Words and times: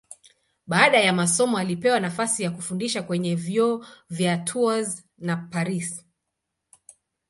Baada 0.67 0.99
ya 0.99 1.13
masomo 1.13 1.57
alipewa 1.57 1.99
nafasi 1.99 2.43
ya 2.43 2.51
kufundisha 2.51 3.03
kwenye 3.03 3.35
vyuo 3.35 3.85
vya 4.09 4.37
Tours 4.37 5.05
na 5.17 5.37
Paris. 5.37 6.05